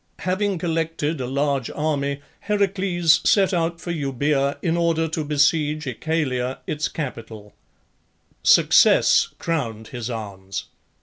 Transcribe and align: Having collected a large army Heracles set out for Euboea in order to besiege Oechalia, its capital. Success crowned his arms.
Having 0.21 0.57
collected 0.57 1.21
a 1.21 1.27
large 1.27 1.69
army 1.69 2.21
Heracles 2.47 3.21
set 3.23 3.53
out 3.53 3.79
for 3.79 3.91
Euboea 3.91 4.57
in 4.63 4.75
order 4.75 5.07
to 5.09 5.23
besiege 5.23 5.85
Oechalia, 5.85 6.57
its 6.65 6.87
capital. 6.87 7.53
Success 8.41 9.27
crowned 9.37 9.89
his 9.89 10.09
arms. 10.09 10.63